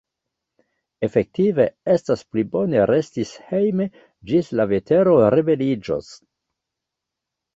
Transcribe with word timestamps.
Efektive, 1.07 1.65
estas 1.95 2.23
pli 2.29 2.45
bone 2.55 2.79
resti 2.91 3.25
hejme, 3.51 3.87
ĝis 4.31 4.49
la 4.61 4.67
vetero 4.71 5.13
rebeliĝos. 5.35 6.09